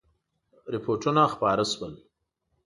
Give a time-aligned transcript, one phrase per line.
[0.73, 1.93] رپوټونه خپاره شول.